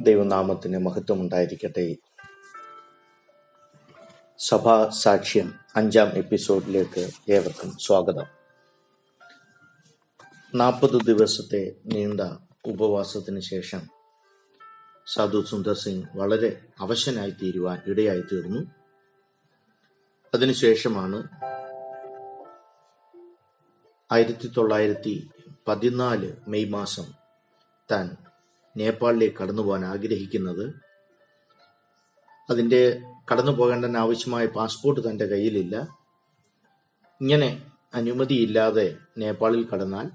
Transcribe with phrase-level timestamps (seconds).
[0.00, 1.96] ദൈവനാമത്തിന് മഹത്വം ഉണ്ടായിരിക്കട്ടെ
[4.38, 8.26] സഭാ സാക്ഷ്യം അഞ്ചാം എപ്പിസോഡിലേക്ക് ഏവർക്കും സ്വാഗതം.
[10.54, 12.20] നാൽപ്പത് ദിവസത്തെ നീണ്ട
[12.64, 13.80] ഉപവാസത്തിന് ശേഷം
[15.06, 18.58] സാധു സുന്ദർ സിംഗ് വളരെ അവശനായി തീരുവാൻ ഇടയായി തീർന്നു.
[20.34, 21.28] അതിനുശേഷമാണ്
[24.12, 25.30] ആയിരത്തി തൊള്ളായിരത്തി
[25.68, 27.04] പതിനാല് മെയ് മാസം
[27.90, 28.16] താൻ
[28.76, 30.74] നേപ്പാളിലേക്ക് കടന്നു പോകാൻ ആഗ്രഹിക്കുന്നത്.
[32.50, 35.76] അതിന്റെ കടന്നു പോകേണ്ടതിന് ആവശ്യമായ പാസ്പോർട്ട് തന്റെ കയ്യിലില്ല.
[37.20, 40.10] ഇങ്ങനെ അനുമതിയില്ലാതെ നേപ്പാളിൽ കടന്നാൽ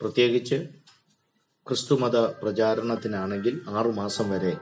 [0.00, 0.68] പ്രത്യേകിച്ച്
[1.68, 4.56] ക്രിസ്തുമത പ്രചാരണത്തിനാണെങ്കിൽ ആറുമാസം വരെ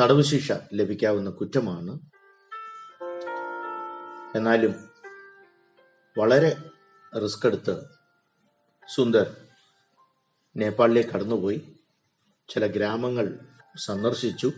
[0.00, 2.00] തടവ് ശിക്ഷ ലഭിക്കാവുന്ന കുറ്റമാണ്.
[4.36, 4.74] എന്നാലും
[6.18, 6.56] വളരെ
[7.22, 7.84] റിസ്ക് എടുത്ത്
[8.94, 9.36] സുന്ദർ
[10.56, 11.76] നേപ്പാളിലേക്ക് കടന്നുപോയി.
[12.48, 13.38] ചില ഗ്രാമങ്ങൾ
[13.76, 14.52] സന്ദർശിച്ചു.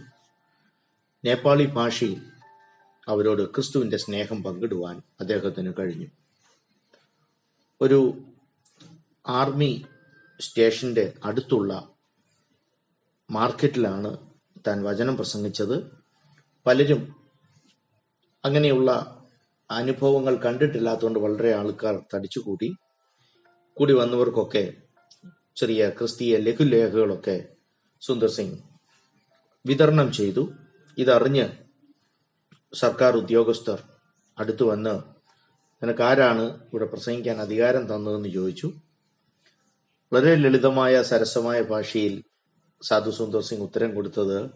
[1.25, 2.23] നേപ്പാളി ഭാഷയിൽ
[3.09, 6.07] അവരോട് ക്രിസ്തുവിന്റെ സ്നേഹം പങ്കിടുവാൻ അദ്ദേഹത്തിന് കഴിഞ്ഞു.
[7.81, 8.25] ഒരു
[9.27, 9.87] ആർമി
[10.41, 11.89] സ്റ്റേഷന്റെ അടുത്തുള്ള
[13.31, 14.17] മാർക്കറ്റിലാണ്
[14.67, 15.93] താൻ വചനം പ്രസംഗിച്ചത്.
[16.67, 17.25] പലരും
[18.45, 19.21] അങ്ങനെയുള്ള
[19.71, 22.75] അനുഭവങ്ങൾ കണ്ടിട്ടില്ലാത്തതുകൊണ്ട് വളരെ ആൾക്കാർ തടിച്ചുകൂടി.
[23.77, 24.73] കൂടി വന്നവർക്കൊക്കെ
[25.57, 27.49] ചെറിയ ക്രിസ്തീയ ലഘുലേഖകളൊക്കെ
[28.03, 28.59] സുന്ദർ സിംഗ്
[29.65, 30.43] വിതരണം ചെയ്തു.
[30.99, 31.47] ഇതറിഞ്ഞ്
[32.73, 33.79] സർക്കാർ ഉദ്യോഗസ്ഥർ
[34.39, 34.95] അടുത്തു വന്ന്
[35.83, 38.69] നിനക്ക് ആരാണ് ഇവിടെ പ്രസംഗിക്കാൻ അധികാരം തന്നതെന്ന് ചോദിച്ചു.
[40.13, 42.23] വളരെ ലളിതമായ സരസമായ ഭാഷയിൽ
[42.83, 44.51] സാധു സുന്ദർ സിംഗ് ഉത്തരം കൊടുത്തത്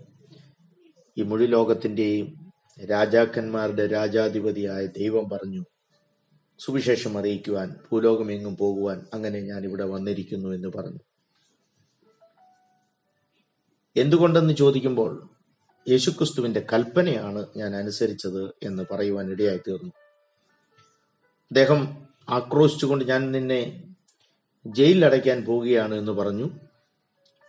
[1.17, 2.27] ഈ മുഴുവോകത്തിന്റെയും
[2.91, 5.63] രാജാക്കന്മാരുടെ രാജാധിപതിയായ ദൈവം പറഞ്ഞു.
[6.59, 10.99] സുവിശേഷം അറിയിക്കുവാൻ ഭൂലോകമെങ്ങും പോകുവാൻ അങ്ങനെ ഞാൻ ഇവിടെ വന്നിരിക്കുന്നു എന്ന് പറഞ്ഞു.
[13.97, 15.31] എന്തുകൊണ്ടെന്ന് ചോദിക്കുമ്പോൾ
[15.89, 19.93] യേശുക്രിസ്തുവിന്റെ കൽപ്പനയാണ് ഞാൻ അനുസരിച്ചത് എന്ന് പറയുവാൻ ഇടയായി തീർന്നു.
[21.51, 23.95] അദ്ദേഹം ആക്രോശിച്ചുകൊണ്ട് ഞാൻ നിന്നെ
[24.67, 26.51] ജയിലിൽ അടയ്ക്കാൻ പോവുകയാണ് എന്ന് പറഞ്ഞു.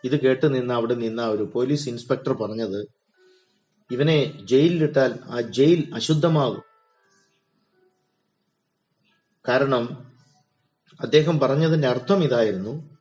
[0.03, 2.87] ഇത് കേട്ട് നിന്ന് അവിടെ നിന്ന ഒരു പോലീസ് ഇൻസ്പെക്ടർ പറഞ്ഞത്
[3.91, 6.68] ഇവനെ ജയിലിലിട്ടാൽ ആ ജയിൽ അശുദ്ധമാകും.
[9.49, 10.13] കാരണം
[11.01, 12.97] അദ്ദേഹം പറഞ്ഞതിന്റെ അർത്ഥം ഇതായിരുന്നു.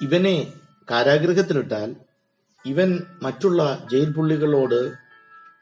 [0.00, 0.52] ഇവനെ
[0.90, 1.96] കാരാഗൃഹത്തിലിട്ടാൽ
[2.66, 4.92] ഇവൻ മറ്റുള്ള ജയിൽ പുള്ളികളോട്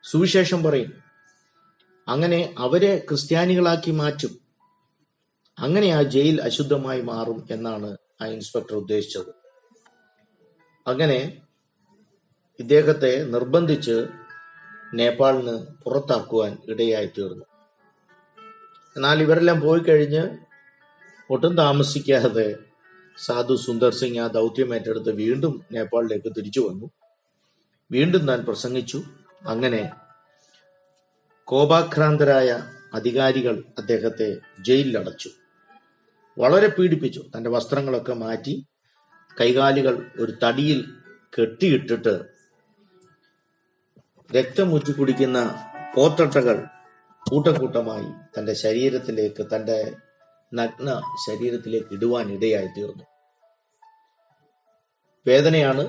[0.05, 1.03] സുവിശേഷം പറയും.
[2.09, 4.41] അങ്ങനെ അവരെ ക്രിസ്ത്യാനികളാക്കി മാറ്റും.
[5.59, 9.35] അങ്ങനെ ആ ജയിൽ അശുദ്ധമായി മാറും എന്നാണ് ആ ഇൻസ്പെക്ടർ ഉദ്ദേശിച്ചത്.
[10.87, 11.43] അങ്ങനെ
[12.61, 14.07] ഇദ്ദേഹത്തെ നിർബന്ധിച്ച്
[14.95, 17.50] നേപ്പാളിന് പുറത്താക്കുവാൻ ഇടയായി തീർന്നു
[18.97, 20.39] എന്നാൽ ഇവരെല്ലാം പോയി കഴിഞ്ഞ്
[21.31, 22.57] ഒട്ടും താമസിക്കാതെ
[23.19, 26.91] സാധു സുന്ദർ സിംഗ് ആ ദൗത്യം ഏറ്റെടുത്ത് വീണ്ടും നേപ്പാളിലേക്ക് തിരിച്ചു വന്നു.
[27.93, 29.03] വീണ്ടും താൻ പ്രസംഗിച്ചു.
[29.49, 29.91] അങ്ങനെ
[31.45, 32.63] കോപാക്രാന്തരായ
[32.95, 35.31] അധികാരികൾ അദ്ദേഹത്തെ ജയിലിലടച്ചു.
[36.39, 37.25] വളരെ പീഡിപ്പിച്ചു.
[37.37, 38.67] തന്റെ വസ്ത്രങ്ങളൊക്കെ മാറ്റി
[39.41, 40.95] കൈകാലുകൾ ഒരു തടിയിൽ
[41.41, 42.23] കെട്ടിയിട്ടിട്ട്
[44.37, 46.67] രക്തം കുടിക്കുന്ന പോത്തട്ടകൾ
[47.27, 49.79] കൂട്ടക്കൂട്ടമായി തന്റെ ശരീരത്തിലേക്ക് തന്റെ
[50.53, 53.05] നഗ്ന ശരീരത്തിലേക്ക് ഇടുവാൻ ഇടയായി തീർന്നു
[55.27, 55.85] വേദനയാണ്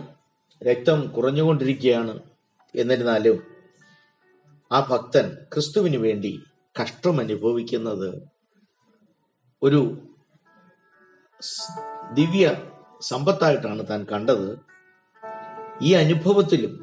[0.62, 2.14] രക്തം കുറഞ്ഞുകൊണ്ടിരിക്കുകയാണ്
[2.75, 3.38] എന്നിരുന്നാലും
[4.72, 6.34] ആ ഭക്തൻ ക്രിസ്തുവിന് വേണ്ടി
[6.80, 8.09] കഷ്ടം അനുഭവിക്കുന്നത്
[9.62, 9.81] ഒരു
[12.13, 12.46] ദിവ്യ
[13.02, 14.48] സമ്പത്തായിട്ടാണ് താൻ കണ്ടത്.
[15.81, 16.74] ഈ അനുഭവത്തിലും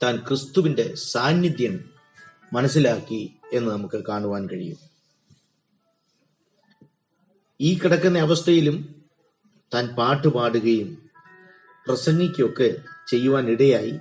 [0.00, 1.74] താൻ ക്രിസ്തുവിന്റെ സാന്നിധ്യം
[2.52, 4.76] മനസ്സിലാക്കി എന്ന് നമുക്ക് കാണുവാൻ കഴിയും.
[7.60, 9.04] ഈ കിടക്കുന്ന അവസ്ഥയിലും
[9.74, 11.10] താൻ പാട്ട് പാടുകയും
[11.86, 12.74] പ്രസംഗിക്കുകയൊക്കെ
[13.10, 13.98] ചെയ്യുവാൻ ഇടയായി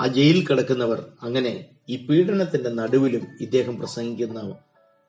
[0.00, 4.56] ആ ജയിൽ കിടക്കുന്നവർ അങ്ങനെ ഈ പീഡനത്തിന്റെ നടുവിലും ഇദ്ദേഹം പ്രസംഗിക്കുന്ന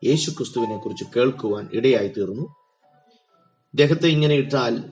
[0.03, 2.43] യേശു ക്രിസ്തുവിനെ കുറിച്ച് കേൾക്കുവാൻ ഇടയായി തീർന്നു.
[3.73, 4.83] ഇദ്ദേഹത്തെ ഇങ്ങനെ ഇട്ടാൽ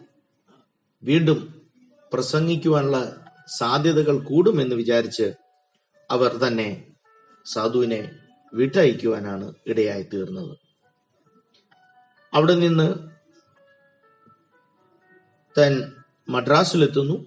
[1.03, 1.65] വീണ്ടും
[2.13, 3.25] പ്രസംഗിക്കുവാനുള്ള
[3.57, 5.33] സാധ്യതകൾ കൂടുമെന്ന് വിചാരിച്ച്
[6.11, 6.87] അവർ തന്നെ
[7.45, 8.11] സാധുവിനെ
[8.53, 10.57] വിട്ടയക്കുവാനാണ് ഇടയായി തീർന്നത്.
[12.33, 12.87] അവിടെ നിന്ന്
[15.57, 15.93] തൻ
[16.29, 17.25] മദ്രാസിലെത്തുന്നു.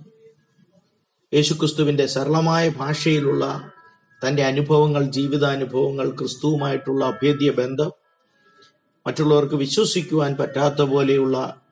[1.33, 3.73] യേശുക്രിസ്തുവിന്റെ സരളമായ ഭാഷയിലുള്ള
[4.27, 7.93] തന്റെ അനുഭവങ്ങൾ ജീവിതാനുഭവങ്ങൾ ക്രിസ്തുവുമായിട്ടുള്ള അഭേദ്യ ബന്ധം
[9.07, 11.63] മറ്റുള്ളവർക്ക് വിശ്വസിക്കുവാൻ പറ്റാത്ത പോലെയുള്ള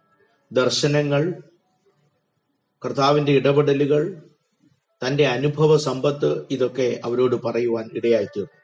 [0.52, 1.34] ദർശനങ്ങൾ
[2.84, 4.02] കർത്താവിന്റെ ഇടപെടലുകൾ
[5.06, 8.62] തന്റെ അനുഭവ സമ്പത്ത് ഇതൊക്കെ അവരോട് പറയുവാൻ ഇടയായിത്തീർന്നു.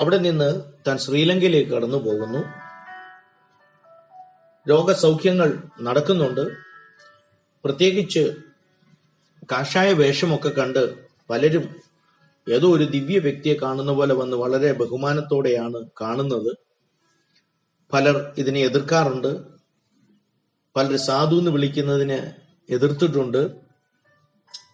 [0.00, 2.38] അവിടെ നിന്ന് താൻ ശ്രീലങ്കയിലേക്ക് കടന്നു പോകുന്നു.
[4.68, 6.56] രോഗസൗഖ്യങ്ങൾ നടക്കുന്നുണ്ട്.
[7.64, 8.36] പ്രത്യേകിച്ച്
[9.52, 10.94] കാഷായ വേഷമൊക്കെ കണ്ട്
[11.30, 11.76] പലരും
[12.52, 16.56] ഏതോ ഒരു ദിവ്യ വ്യക്തിയെ കാണുന്ന പോലെ വന്ന് വളരെ ബഹുമാനത്തോടെയാണ് കാണുന്നത്.
[17.92, 19.42] പലർ ഇതിനെ എതിർക്കാറുണ്ട്.
[20.76, 22.30] പലർ സാധു എന്ന് വിളിക്കുന്നതിന്
[22.72, 23.65] എതിർത്തിട്ടുണ്ട്.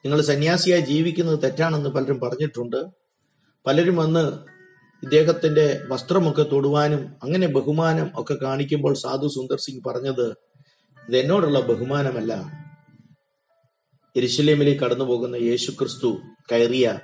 [0.04, 2.86] നിങ്ങൾ സന്യാസിയായി ജീവിക്കുന്നത് തെറ്റാണെന്ന് പലരും പറഞ്ഞിട്ടുണ്ട്.
[3.66, 4.38] പലരും വന്ന്
[5.02, 10.26] ഇദ്ദേഹത്തിന്റെ വസ്ത്രമൊക്കെ തൊടുവാനും അങ്ങനെ ബഹുമാനം ഒക്കെ കാണിക്കുമ്പോൾ സാധു സുന്ദർ സിംഗ് പറഞ്ഞത്
[11.08, 12.32] ഇത് എന്നോടുള്ള ബഹുമാനമല്ല.
[14.16, 16.18] എരിശിലേമിലേക്ക് കടന്നു പോകുന്ന യേശു ക്രിസ്തു
[16.52, 16.98] കയറിയ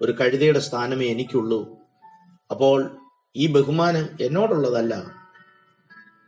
[0.00, 1.78] ഒരു കഴുതയുടെ സ്ഥാനമേ എനിക്കുള്ളൂ.
[2.50, 2.98] അപ്പോൾ
[3.36, 4.94] ഈ ബഹുമാനം എന്നോടുള്ളതല്ല.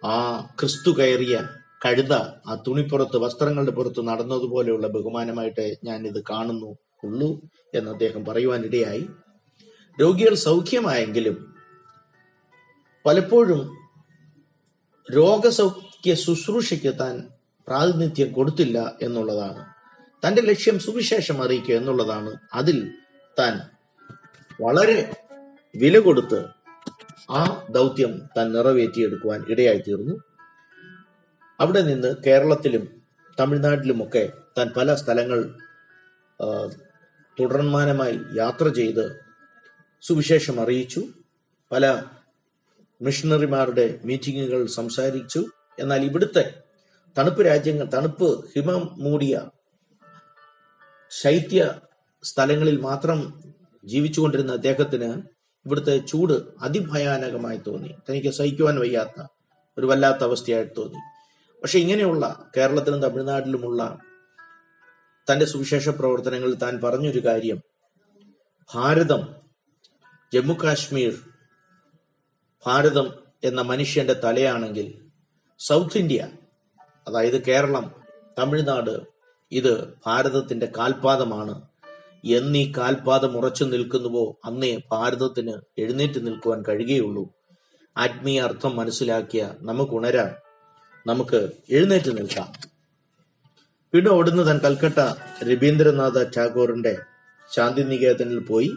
[0.05, 1.49] ആ ക്രിസ്തു കയറിയ
[1.85, 2.13] കഴുത
[2.49, 7.41] ആ തുണിപ്പുറത്ത് വസ്ത്രങ്ങളുടെ പുറത്ത് നടന്നതുപോലെയുള്ള ബഹുമാനമായിട്ട് ഞാൻ ഇത് കാണുന്നു ഉള്ളൂ
[7.75, 9.07] എന്ന് അദ്ദേഹം പറയുവാനിടയായി.
[10.01, 11.55] രോഗികൾ സൗഖ്യമായെങ്കിലും
[13.07, 13.77] പലപ്പോഴും
[15.13, 17.29] രോഗസൗഖ്യ ശുശ്രൂഷയ്ക്ക് താൻ
[17.69, 19.65] പ്രാതിനിധ്യം കൊടുത്തില്ല എന്നുള്ളതാണ്.
[20.29, 22.35] തന്റെ ലക്ഷ്യം സുവിശേഷം അറിയിക്കുക എന്നുള്ളതാണ്.
[22.55, 22.91] അതിൽ
[23.39, 23.61] താൻ
[24.63, 25.13] വളരെ
[25.77, 26.45] വില കൊടുത്ത്
[27.31, 30.26] ആ ദൗത്യം താൻ നിറവേറ്റിയെടുക്കുവാൻ ഇടയായി തീർന്നു
[31.61, 33.03] അവിടെ നിന്ന് കേരളത്തിലും
[33.41, 35.59] തമിഴ്നാട്ടിലുമൊക്കെ താൻ പല സ്ഥലങ്ങൾ
[37.41, 39.21] തുടർമാനമായി യാത്ര ചെയ്ത്
[40.03, 41.03] സുവിശേഷം അറിയിച്ചു.
[41.73, 42.03] പല
[43.03, 45.47] മിഷണറിമാരുടെ മീറ്റിങ്ങുകൾ സംസാരിച്ചു.
[45.79, 46.55] എന്നാൽ ഇവിടുത്തെ
[47.19, 49.51] തണുപ്പ് രാജ്യങ്ങൾ തണുപ്പ് ഹിമം മൂടിയ
[51.11, 51.73] ശൈത്യ
[52.23, 53.43] സ്ഥലങ്ങളിൽ മാത്രം
[53.85, 55.23] ജീവിച്ചുകൊണ്ടിരുന്ന അദ്ദേഹത്തിന്
[55.67, 57.95] ഇവിടുത്തെ ചൂട് അതിഭയാനകമായി തോന്നി.
[58.09, 59.27] തനിക്ക് സഹിക്കുവാൻ വയ്യാത്ത
[59.79, 61.16] ഒരു വല്ലാത്ത അവസ്ഥയായിട്ട് തോന്നി.
[61.63, 63.99] പക്ഷെ ഇങ്ങനെയുള്ള കേരളത്തിലും തമിഴ്നാട്ടിലുമുള്ള
[65.33, 67.61] തന്റെ സുവിശേഷ പ്രവർത്തനങ്ങളിൽ താൻ പറഞ്ഞൊരു കാര്യം.
[68.75, 69.35] ഭാരതം
[70.35, 71.15] ജമ്മു കാശ്മീർ
[72.67, 73.15] ഭാരതം
[73.45, 75.09] എന്ന മനുഷ്യന്റെ തലയാണെങ്കിൽ
[75.59, 76.29] സൗത്ത് ഇന്ത്യ
[77.09, 77.95] അതായത് കേരളം
[78.39, 79.01] തമിഴ്നാട്
[79.53, 81.63] ഇത് ഭാരതത്തിന്റെ കാൽപാദമാണ്.
[82.25, 84.39] എന്നീ കാൽപാദം ഉറച്ചു നിൽക്കുന്നുവോ?
[84.45, 87.29] അന്നേ ഭാരതത്തിന് എഴുന്നേറ്റ് നിൽക്കുവാൻ കഴിയുകയുള്ളൂ.
[87.97, 90.46] ആത്മീയ അർത്ഥം മനസ്സിലാക്കിയ നമുക്ക് ഉണരാൻ
[91.07, 92.53] നമുക്ക് എഴുന്നേറ്റ് നിൽക്കാം.
[93.95, 94.99] വീണ്ടും അവിടുന്ന് താൻ കൽക്കട്ട
[95.45, 96.99] രവീന്ദ്രനാഥ ടാഗോറിന്റെ
[97.55, 98.73] ശാന്തിനികേതനിൽ പോയി.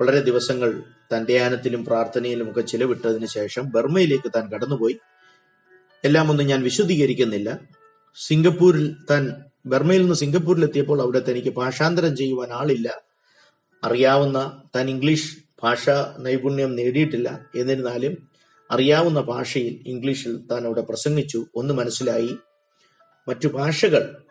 [0.00, 0.82] വളരെ ദിവസങ്ങൾ
[1.16, 4.98] തന്റെ ധ്യാനത്തിലും പ്രാർത്ഥനയിലും ഒക്കെ ചിലവിട്ടതിന് ശേഷം ബർമയിലേക്ക് താൻ കടന്നുപോയി.
[6.04, 7.58] എല്ലാം ഒന്നും ഞാൻ വിശദീകരിക്കുന്നില്ല.
[8.26, 9.34] സിംഗപ്പൂരിൽ താൻ
[9.66, 13.02] ബർമയിൽ നിന്ന് സിംഗപ്പൂരിൽ എത്തിയപ്പോൾ അവിടെ തനിക്ക് ഭാഷാന്തരം ചെയ്യുവാൻ ആളില്ല.
[13.84, 17.46] അറിയാവുന്ന താൻ ഇംഗ്ലീഷ് ഭാഷാ നൈപുണ്യം നേടിയിട്ടില്ല.
[17.56, 18.29] എന്നിരുന്നാലും
[18.70, 21.46] അറിയാവുന്ന ഭാഷയിൽ ഇംഗ്ലീഷിൽ താൻ അവിടെ പ്രസംഗിച്ചു.
[21.54, 22.36] ഒന്ന് മനസ്സിലായി.
[23.28, 24.22] മറ്റു ഭാഷകൾ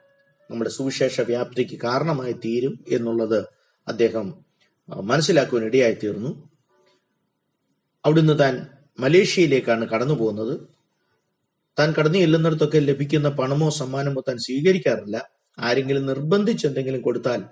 [0.51, 3.45] നമ്മുടെ സുവിശേഷ വ്യാപ്തിക്ക് കാരണമായി തീരും എന്നുള്ളത്
[3.87, 4.45] അദ്ദേഹം
[4.89, 6.49] മനസ്സിലാക്കുവാൻ ഇടയായി തീർന്നു
[8.05, 8.67] അവിടുന്ന് താൻ
[8.99, 10.61] മലേഷ്യയിലേക്കാണ് കടന്നു പോകുന്നത്
[11.79, 15.29] താൻ കടന്നു ചെല്ലുന്നിടത്തൊക്കെ ലഭിക്കുന്ന പണമോ സമ്മാനമോ താൻ സ്വീകരിക്കാറില്ല.
[15.59, 17.43] ആരെങ്കിലും നിർബന്ധിച്ച് എന്തെങ്കിലും കൊടുത്താൽ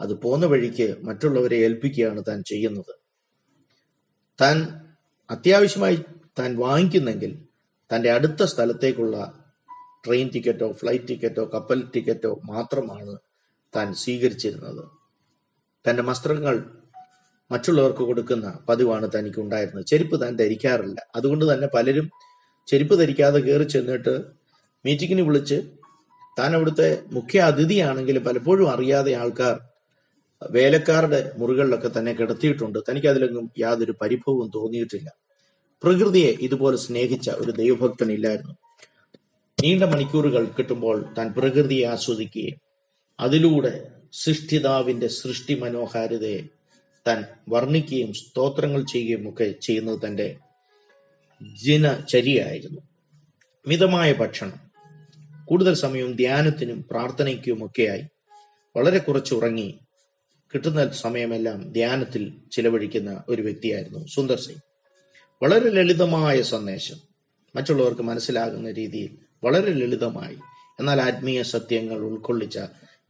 [0.00, 2.94] അത് പോന്ന വഴിക്ക് മറ്റുള്ളവരെ ഏൽപ്പിക്കുകയാണ് താൻ ചെയ്യുന്നത്.
[4.40, 4.80] താൻ
[5.30, 5.98] അത്യാവശ്യമായി
[6.40, 7.32] താൻ വാങ്ങിക്കുന്നെങ്കിൽ
[7.90, 9.16] തന്റെ അടുത്ത സ്ഥലത്തേക്കുള്ള
[10.06, 13.14] ട്രെയിൻ ടിക്കറ്റോ ഫ്ലൈറ്റ് ടിക്കറ്റോ കപ്പൽ ടിക്കറ്റോ മാത്രമാണ്
[13.76, 14.84] താൻ സ്വീകരിച്ചിരുന്നത്.
[15.84, 16.54] തന്റെ വസ്ത്രങ്ങൾ
[17.50, 20.98] മറ്റുള്ളവർക്ക് കൊടുക്കുന്ന പതിവാണ് തനിക്ക് ഉണ്ടായിരുന്നത് ചെരുപ്പ് താൻ ധരിക്കാറില്ല.
[21.16, 22.10] അതുകൊണ്ട് തന്നെ പലരും
[22.66, 24.14] ചെരുപ്പ് ധരിക്കാതെ കയറി ചെന്നിട്ട്
[24.84, 25.58] മീറ്റിങ്ങിന് വിളിച്ച്
[26.38, 29.56] താൻ അവിടുത്തെ മുഖ്യ അതിഥിയാണെങ്കിലും പലപ്പോഴും അറിയാതെ ആൾക്കാർ
[30.50, 32.78] വേലക്കാരുടെ മുറികളിലൊക്കെ തന്നെ കിടത്തിയിട്ടുണ്ട്.
[32.88, 35.08] തനിക്ക് അതിലൊന്നും യാതൊരു പരിഭവവും തോന്നിയിട്ടില്ല.
[35.82, 38.54] പ്രകൃതിയെ ഇതുപോലെ സ്നേഹിച്ച ഒരു ദൈവഭക്തൻ ഇല്ലായിരുന്നു
[39.62, 42.58] നീണ്ട മണിക്കൂറുകൾ കിട്ടുമ്പോൾ താൻ പ്രകൃതിയെ ആസ്വദിക്കുകയും
[43.20, 46.40] അതിലൂടെ സൃഷ്ടിതാവിന്റെ സൃഷ്ടി മനോഹാരിതയെ
[47.06, 50.36] താൻ വർണിക്കുകയും സ്തോത്രങ്ങൾ ചെയ്യുകയും ഒക്കെ ചെയ്യുന്നത് തന്റെ
[51.64, 52.80] ദിനചര്യയായിരുന്നു.
[53.66, 54.70] മിതമായ ഭക്ഷണം
[55.44, 58.02] കൂടുതൽ സമയവും ധ്യാനത്തിനും പ്രാർത്ഥനയ്ക്കും ഒക്കെയായി
[58.76, 59.78] വളരെ കുറച്ച് ഉറങ്ങി
[60.54, 64.69] കിട്ടുന്ന സമയമെല്ലാം ധ്യാനത്തിൽ ചിലവഴിക്കുന്ന ഒരു വ്യക്തിയായിരുന്നു സുന്ദർ സിംഗ്.
[65.42, 66.96] വളരെ ലളിതമായ സന്ദേശം
[67.56, 70.36] മറ്റുള്ളവർക്ക് മനസ്സിലാകുന്ന രീതിയിൽ വളരെ ലളിതമായി.
[70.80, 72.58] എന്നാൽ ആത്മീയ സത്യങ്ങൾ ഉൾക്കൊള്ളിച്ച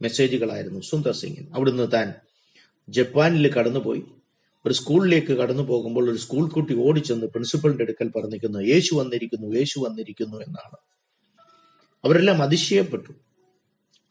[0.01, 1.47] മെസ്സേജുകളായിരുന്നു സുന്ദർ സിംഗിന്.
[1.53, 2.13] അവിടുന്ന് താൻ
[2.89, 4.03] ജപ്പാനിൽ കടന്നുപോയി.
[4.65, 10.37] ഒരു സ്കൂളിലേക്ക് കടന്നു പോകുമ്പോൾ ഒരു സ്കൂൾ കുട്ടി ഓടിച്ചെന്ന് പ്രിൻസിപ്പളിന്റെ അടുക്കൽ പറഞ്ഞിരിക്കുന്നു യേശു വന്നിരിക്കുന്നു യേശു വന്നിരിക്കുന്നു
[10.37, 10.77] എന്നാണ്.
[12.05, 13.11] അവരെല്ലാം അതിശയപ്പെട്ടു.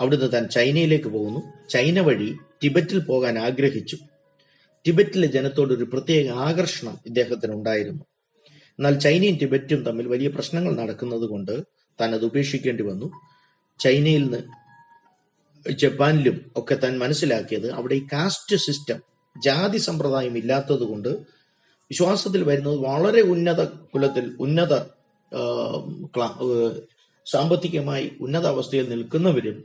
[0.00, 1.68] അവിടുന്ന് താൻ ചൈനയിലേക്ക് പോകുന്നു.
[1.68, 3.98] ചൈന വഴി ടിബറ്റിൽ പോകാൻ ആഗ്രഹിച്ചു.
[4.86, 8.04] ടിബറ്റിലെ ജനത്തോട് ഒരു പ്രത്യേക ആകർഷണം ഇദ്ദേഹത്തിന് ഉണ്ടായിരുന്നു.
[8.80, 11.52] എന്നാൽ ചൈനയും ടിബറ്റും തമ്മിൽ വലിയ പ്രശ്നങ്ങൾ നടക്കുന്നത് കൊണ്ട്
[11.98, 13.06] താൻ അത് ഉപേക്ഷിക്കേണ്ടി വന്നു.
[13.80, 14.40] ചൈനയിൽ നിന്ന്
[15.68, 18.98] ജപ്പാനിലും ഒക്കെ താൻ മനസ്സിലാക്കിയത് അവിടെ ഈ കാസ്റ്റ് സിസ്റ്റം
[19.36, 21.08] ജാതി സമ്പ്രദായം ഇല്ലാത്തത് കൊണ്ട്
[21.90, 24.74] വിശ്വാസത്തിൽ വരുന്നത് വളരെ ഉന്നത കുലത്തിൽ ഉന്നത
[27.26, 29.58] സാമ്പത്തികമായി ഉന്നത അവസ്ഥയിൽ നിൽക്കുന്നവരും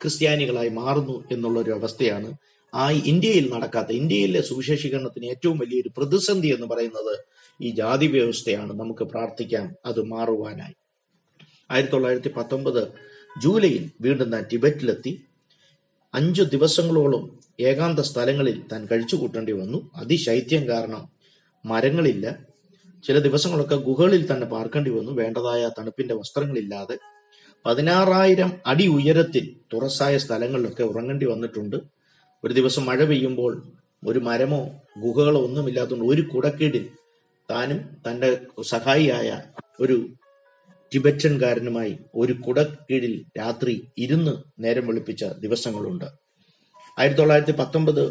[0.00, 2.30] ക്രിസ്ത്യാനികളായി മാറുന്നു എന്നുള്ള ഒരു അവസ്ഥയാണ്
[2.74, 7.18] ആ ഇന്ത്യയിൽ നടക്കാത്ത ഇന്ത്യയിലെ സുവിശേഷീകരണത്തിന് ഏറ്റവും വലിയൊരു പ്രതിസന്ധി എന്ന് പറയുന്നത്
[7.62, 8.80] ഈ ജാതി വ്യവസ്ഥയാണ്.
[8.80, 10.74] നമുക്ക് പ്രാർത്ഥിക്കാം അത് മാറുവാനായി.
[11.70, 12.88] ആയിരത്തി തൊള്ളായിരത്തി പത്തൊമ്പത്
[13.42, 15.20] ജൂലൈയിൽ വീണ്ടും താൻ ടിബറ്റിലെത്തി.
[16.14, 19.90] അഞ്ചു ദിവസങ്ങളോളം ഏകാന്ത സ്ഥലങ്ങളിൽ താൻ കഴിച്ചു കൂട്ടേണ്ടി വന്നു.
[19.96, 21.08] അതിശൈത്യം കാരണം
[21.64, 22.38] മരങ്ങളില്ല.
[23.06, 25.12] ചില ദിവസങ്ങളൊക്കെ ഗുഹകളിൽ തന്നെ പാർക്കേണ്ടി വന്നു.
[25.12, 26.98] വേണ്ടതായ തണുപ്പിന്റെ വസ്ത്രങ്ങളില്ലാതെ.
[27.66, 31.93] പതിനാറായിരം അടി ഉയരത്തിൽ തുറസായ സ്ഥലങ്ങളിലൊക്കെ ഉറങ്ങേണ്ടി വന്നിട്ടുണ്ട്.
[32.44, 33.52] ഒരു ദിവസം മഴ പെയ്യുമ്പോൾ
[34.02, 34.60] ഒരു മരമോ
[34.96, 36.84] ഗുഹകളോ ഒന്നുമില്ലാത്തതുകൊണ്ട് ഒരു കുടക്കീടിൽ
[37.48, 38.28] താനും തന്റെ
[38.62, 39.28] സഹായിയായ
[39.80, 39.96] ഒരു
[40.92, 44.34] ടിബറ്റൻകാരനുമായി ഒരു കുടക്കീഴിൽ രാത്രി ഇരുന്ന്
[44.64, 46.06] നേരം വെളുപ്പിച്ച ദിവസങ്ങളുണ്ട്.
[46.98, 48.02] ആയിരത്തി തൊള്ളായിരത്തി പത്തൊമ്പത്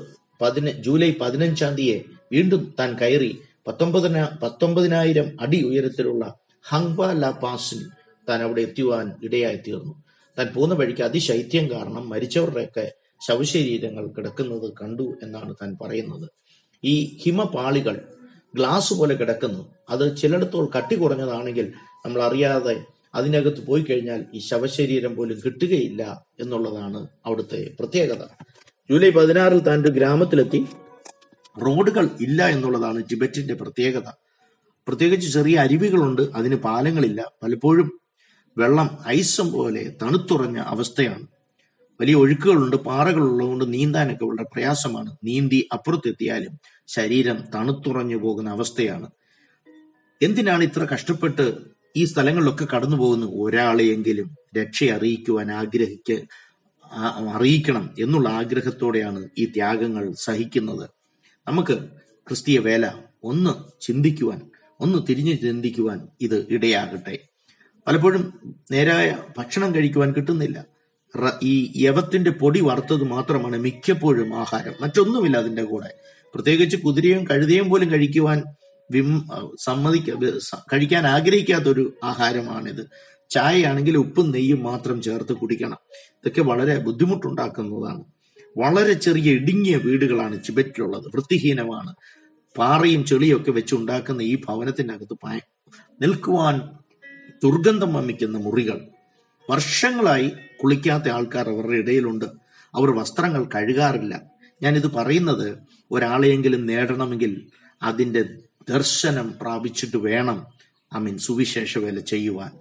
[0.42, 3.32] പതിന ജൂലൈ പതിനഞ്ചാം തീയതി വീണ്ടും താൻ കയറി
[3.68, 6.24] പത്തൊമ്പതിന പത്തൊമ്പതിനായിരം അടി ഉയരത്തിലുള്ള
[6.66, 7.80] ഹങ്വ ല പാസിൽ
[8.28, 9.94] താൻ അവിടെ എത്തുവാൻ ഇടയായി തീർന്നു
[10.38, 12.86] താൻ പോകുന്ന വഴിക്ക് അതിശൈത്യം കാരണം മരിച്ചവരുടെയൊക്കെ
[13.28, 16.30] ശവശരീരങ്ങൾ കിടക്കുന്നത് കണ്ടു എന്നാണ് താൻ പറയുന്നത്.
[16.84, 18.02] ഈ ഹിമപാളികൾ
[18.56, 19.74] ഗ്ലാസ് പോലെ കിടക്കുന്നു.
[19.90, 21.74] അത് ചിലയിടത്തോൾ കട്ടി കുറഞ്ഞതാണെങ്കിൽ
[22.06, 28.24] നമ്മൾ അറിയാതെ അതിനകത്ത് പോയി കഴിഞ്ഞാൽ ഈ ശവശരീരം പോലും കിട്ടുകയില്ല എന്നുള്ളതാണ് അവിടുത്തെ പ്രത്യേകത.
[28.90, 30.66] ജൂലൈ പതിനാറിൽ താൻ ഒരു ഗ്രാമത്തിലെത്തി.
[31.62, 34.10] റോഡുകൾ ഇല്ല എന്നുള്ളതാണ് ടിബറ്റിന്റെ പ്രത്യേകത.
[34.88, 37.32] പ്രത്യേകിച്ച് ചെറിയ അരുവികളുണ്ട് അതിന് പാലങ്ങളില്ല.
[37.44, 38.00] പലപ്പോഴും
[38.58, 41.28] വെള്ളം ഐസം പോലെ തണുത്തുറഞ്ഞ അവസ്ഥയാണ്.
[42.02, 45.18] വലിയ ഒഴുക്കുകളുണ്ട് പാറകളുള്ളതുകൊണ്ട് നീന്താനൊക്കെ വളരെ പ്രയാസമാണ്.
[45.24, 49.12] നീന്തി അപ്പുറത്തെത്തിയാലും ശരീരം തണുത്തുറഞ്ഞു പോകുന്ന അവസ്ഥയാണ്.
[50.22, 51.56] എന്തിനാണ് ഇത്ര കഷ്ടപ്പെട്ട്
[51.96, 56.26] ഈ സ്ഥലങ്ങളിലൊക്കെ കടന്നു പോകുന്ന ഒരാളെയെങ്കിലും രക്ഷ അറിയിക്കുവാൻ ആഗ്രഹിക്ക
[57.34, 60.90] അറിയിക്കണം എന്നുള്ള ആഗ്രഹത്തോടെയാണ് ഈ ത്യാഗങ്ങൾ സഹിക്കുന്നത്.
[61.48, 61.74] നമുക്ക്
[62.28, 62.92] ക്രിസ്തീയ വേല
[63.24, 64.42] ഒന്ന് ചിന്തിക്കുവാൻ
[64.80, 67.20] ഒന്ന് തിരിഞ്ഞു ചിന്തിക്കുവാൻ ഇത് ഇടയാകട്ടെ.
[67.88, 70.73] പലപ്പോഴും നേരായ ഭക്ഷണം കഴിക്കുവാൻ കിട്ടുന്നില്ല.
[71.44, 74.74] ഈ യവത്തിന്റെ പൊടി വറുത്തത് മാത്രമാണ് മിക്കപ്പോഴും ആഹാരം.
[74.82, 75.94] മറ്റൊന്നുമില്ല അതിന്റെ കൂടെ.
[76.36, 78.44] പ്രത്യേകിച്ച് കുതിരയും കഴുതയും പോലും കഴിക്കുവാൻ
[78.92, 79.30] വിം
[79.62, 80.30] സമ്മതിക്ക
[80.74, 82.90] കഴിക്കാൻ ആഗ്രഹിക്കാത്തൊരു ആഹാരമാണിത്.
[83.30, 85.78] ചായയാണെങ്കിൽ ഉപ്പും നെയ്യും മാത്രം ചേർത്ത് കുടിക്കണം.
[85.92, 88.04] ഇതൊക്കെ വളരെ ബുദ്ധിമുട്ടുണ്ടാക്കുന്നതാണ്.
[88.58, 91.96] വളരെ ചെറിയ ഇടുങ്ങിയ വീടുകളാണ് ടിബറ്റിലുള്ളത് വൃത്തിഹീനമാണ്.
[92.58, 95.40] പാറയും ചെളിയും ഒക്കെ വെച്ച് ഉണ്ടാക്കുന്ന ഈ ഭവനത്തിനകത്ത് പായ
[96.02, 96.62] നിൽക്കുവാൻ
[97.44, 98.82] ദുർഗന്ധം വമിക്കുന്ന മുറികൾ.
[99.50, 100.32] വർഷങ്ങളായി
[100.64, 102.26] കുളിക്കാത്ത ആൾക്കാർ അവരുടെ ഇടയിലുണ്ട്.
[102.76, 104.22] അവർ വസ്ത്രങ്ങൾ കഴുകാറില്ല.
[104.62, 105.58] ഞാനിത് പറയുന്നത്
[105.92, 107.48] ഒരാളെയെങ്കിലും നേടണമെങ്കിൽ
[107.84, 108.24] അതിന്റെ
[108.70, 110.46] ദർശനം പ്രാപിച്ചിട്ട് വേണം
[110.96, 112.52] ഐ മീൻ സുവിശേഷ വേല ചെയ്യുവാൻ.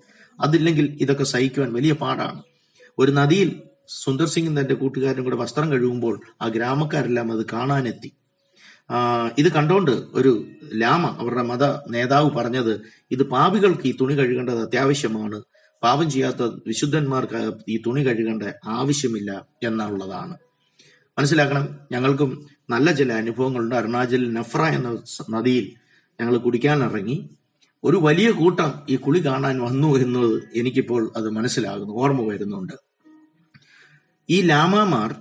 [0.41, 2.43] അതില്ലെങ്കിൽ ഇതൊക്കെ സഹിക്കുവാൻ വലിയ പാടാണ്.
[2.99, 8.13] ഒരു നദിയിൽ സുന്ദർ സിംഗും തന്റെ കൂട്ടുകാരും കൂടെ വസ്ത്രം കഴുകുമ്പോൾ ആ ഗ്രാമക്കാരെല്ലാം അത് കാണാനെത്തി.
[9.39, 12.81] ഇത് കണ്ടോണ്ട് ഒരു ലാമ അവരുടെ മത നേതാവ് പറഞ്ഞത്
[13.11, 15.43] ഇത് പാപികൾക്ക് ഈ തുണി കഴുകേണ്ടത് അത്യാവശ്യമാണ്
[15.83, 20.37] പാപം ചെയ്യാത്ത വിശുദ്ധന്മാർക്ക് ഈ തുണി കഴുകേണ്ട ആവശ്യമില്ല എന്നുള്ളതാണ്
[21.19, 23.75] മനസ്സിലാക്കണം ഞങ്ങൾക്കും നല്ല ചില അനുഭവങ്ങളുണ്ട്.
[23.75, 25.73] അരുണാചൽ നഫ്ര എന്ന നദിയിൽ
[26.21, 27.31] ഞങ്ങൾ കുടിക്കാൻ ഇറങ്ങി
[27.85, 32.73] ഒരു വലിയ കൂട്ടം ഈ കുളി കാണാൻ വന്നു എന്നത് എനിക്കിപ്പോൾ അത് മനസ്സിലാകുന്നു ഓർമ്മ വരുന്നുണ്ട്.
[34.31, 35.15] ഈ ലാമാമാർ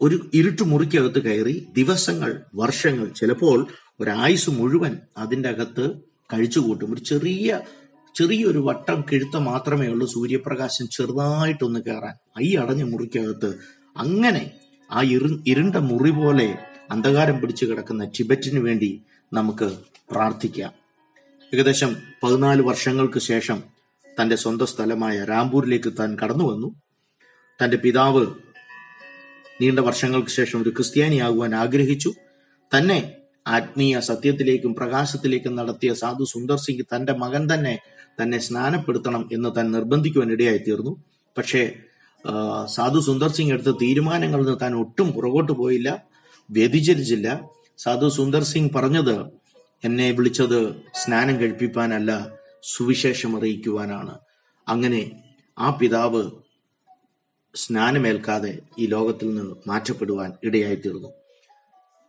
[0.00, 3.66] ഒരു ഇരുട്ടു മുറിക്കകത്ത് കയറി ദിവസങ്ങൾ വർഷങ്ങൾ ചിലപ്പോൾ
[4.00, 5.90] ഒരായുസ് മുഴുവൻ അതിന്റെ അകത്ത്
[6.32, 6.92] കഴിച്ചുകൂട്ടും.
[6.92, 7.60] ഒരു ചെറിയ
[8.18, 13.54] ചെറിയൊരു വട്ടം കിഴുത്ത മാത്രമേ ഉള്ളൂ സൂര്യപ്രകാശം ചെറുതായിട്ടൊന്ന് കയറാൻ ഈ അടഞ്ഞ മുറിക്കകത്ത്
[13.96, 14.50] അങ്ങനെ
[14.92, 16.58] ആ ഇരു ഇരുണ്ട മുറി പോലെ
[16.90, 19.78] അന്ധകാരം പിടിച്ചു കിടക്കുന്ന ടിബറ്റിന് വേണ്ടി നമുക്ക്
[20.10, 20.72] പ്രാർത്ഥിക്കാം.
[21.54, 23.62] ഏകദേശം പതിനാല് വർഷങ്ങൾക്ക് ശേഷം
[24.20, 26.74] തന്റെ സ്വന്തം സ്ഥലമായ രാംപൂരിലേക്ക് താൻ കടന്നു വന്നു.
[27.62, 28.26] തന്റെ പിതാവ്
[29.60, 32.12] നീണ്ട വർഷങ്ങൾക്ക് ശേഷം ഒരു ക്രിസ്ത്യാനിയാകുവാൻ ആഗ്രഹിച്ചു.
[32.78, 33.12] തന്നെ
[33.46, 37.78] ആത്മീയ സത്യത്തിലേക്കും പ്രകാശത്തിലേക്കും നടത്തിയ സാധു സുന്ദർ സിംഗ് തന്റെ മകൻ തന്നെ
[38.22, 41.04] തന്നെ സ്നാനപ്പെടുത്തണം എന്ന് താൻ നിർബന്ധിക്കുവാൻ ഇടയായി തീർന്നു
[41.38, 41.72] പക്ഷേ
[42.66, 46.04] സാധു സുന്ദർ സിംഗ് എടുത്ത തീരുമാനങ്ങളിൽ നിന്ന് താൻ ഒട്ടും പുറകോട്ട് പോയില്ല
[46.50, 47.40] വ്യതിചലിച്ചില്ല.
[47.78, 49.16] സാധു സുന്ദർ സിംഗ് പറഞ്ഞത്
[49.84, 52.12] എന്നെ വിളിച്ചത് സ്നാനം കഴിപ്പിക്കാനല്ല
[52.62, 54.18] സുവിശേഷം അറിയിക്കുവാനാണ്.
[54.68, 55.02] അങ്ങനെ
[55.58, 56.30] ആ പിതാവ്
[57.54, 61.08] സ്നാനമേൽക്കാതെ ഈ ലോകത്തിൽ നിന്ന് മാറ്റപ്പെടുവാൻ ഇടയായി തീർന്നു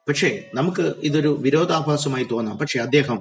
[0.08, 2.58] പക്ഷേ നമുക്ക് ഇതൊരു വിരോധാഭാസമായി തോന്നാം.
[2.58, 3.20] പക്ഷെ അദ്ദേഹം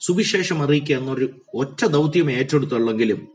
[0.00, 3.28] സുവിശേഷം അറിയിക്കുക എന്നൊരു ഒറ്റ ദൗത്യം ഏറ്റെടുത്തുള്ളെങ്കിലും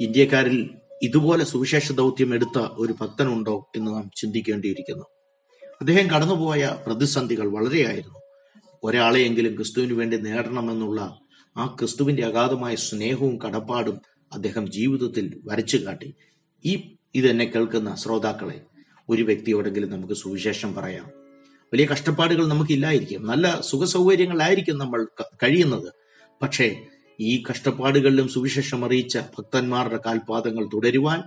[0.00, 0.70] ഇന്ത്യക്കാരിൽ
[1.02, 5.04] ഇതുപോലെ സുവിശേഷ ദൗത്യം എടുത്ത ഒരു ഭക്തനുണ്ടോ എന്ന് നാം ചിന്തിക്കേണ്ടിയിരിക്കുന്നു.
[5.80, 8.18] അദ്ദേഹം കടന്നുപോയ പ്രതിസന്ധികൾ വളരെയായിരുന്നു.
[8.84, 11.18] ഒരാളെയെങ്കിലും ക്രിസ്തുവിന് വേണ്ടി നേടണമെന്നുള്ള
[11.56, 14.00] ആ ക്രിസ്തുവിന്റെ അഗാധമായ സ്നേഹവും കടപ്പാടും
[14.32, 16.14] അദ്ദേഹം ജീവിതത്തിൽ വരച്ചു കാട്ടി.
[16.64, 18.60] ഈ ഇതെന്നെ കേൾക്കുന്ന ശ്രോതാക്കളെ
[19.08, 21.25] ഒരു വ്യക്തിയോടെങ്കിലും നമുക്ക് സുവിശേഷം പറയാം.
[21.72, 23.26] വലിയ കഷ്ടപ്പാടുകൾ നമുക്കില്ലായിരിക്കും.
[23.26, 25.06] നല്ല സുഖ സൗകര്യങ്ങളായിരിക്കും നമ്മൾ
[25.42, 25.92] കഴിയുന്നത്.
[26.42, 26.86] പക്ഷേ
[27.20, 31.22] ഈ കഷ്ടപ്പാടുകളിലും സുവിശേഷം അറിയിച്ച ഭക്തന്മാരുടെ കാൽപാദങ്ങൾ തുടരുവാൻ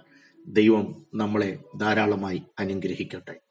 [0.48, 3.49] ദൈവം നമ്മളെ ധാരാളമായി അനുഗ്രഹിക്കട്ടെ.